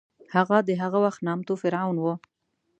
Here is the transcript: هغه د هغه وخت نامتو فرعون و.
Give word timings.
هغه 0.35 0.57
د 0.67 0.69
هغه 0.81 0.97
وخت 1.05 1.19
نامتو 1.27 1.53
فرعون 1.61 1.97
و. 1.99 2.05